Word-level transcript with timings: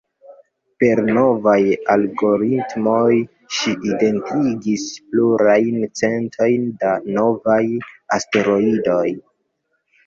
Per 0.83 1.01
novaj 1.17 1.57
algoritmoj 1.95 3.17
ŝi 3.59 3.75
identigis 3.91 4.89
plurajn 5.13 5.81
centojn 6.03 6.69
da 6.83 6.99
novaj 7.21 7.63
asteroidoj. 8.21 9.09